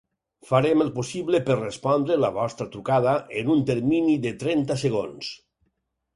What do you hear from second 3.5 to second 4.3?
un termini